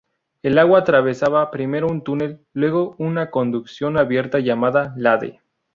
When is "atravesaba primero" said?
0.79-1.85